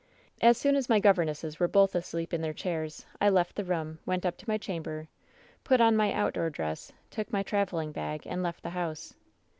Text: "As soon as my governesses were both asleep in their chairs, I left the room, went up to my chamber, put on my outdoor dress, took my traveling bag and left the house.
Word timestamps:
"As 0.41 0.57
soon 0.57 0.75
as 0.75 0.89
my 0.89 0.99
governesses 0.99 1.59
were 1.59 1.67
both 1.67 1.93
asleep 1.93 2.33
in 2.33 2.41
their 2.41 2.55
chairs, 2.55 3.05
I 3.21 3.29
left 3.29 3.55
the 3.55 3.63
room, 3.63 3.99
went 4.03 4.25
up 4.25 4.35
to 4.37 4.49
my 4.49 4.57
chamber, 4.57 5.07
put 5.63 5.79
on 5.79 5.95
my 5.95 6.11
outdoor 6.11 6.49
dress, 6.49 6.91
took 7.11 7.31
my 7.31 7.43
traveling 7.43 7.91
bag 7.91 8.25
and 8.25 8.41
left 8.41 8.63
the 8.63 8.71
house. 8.71 9.13